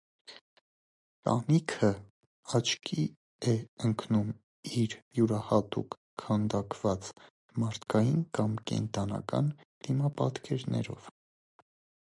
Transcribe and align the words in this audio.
Տանիքը 1.27 1.89
աչքի 2.59 3.03
է 3.51 3.53
ընկնում 3.89 4.31
իր 4.83 4.95
յուրահատուկ 5.19 5.97
քանդակված 6.23 7.09
մարդկային 7.65 8.23
կամ 8.39 8.55
կենդանական 8.71 9.53
դիմապատկերներով։ 9.89 11.13